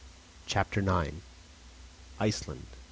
CHAPTER 0.47 0.79
IX. 0.81 1.17
ICELAND! 2.19 2.65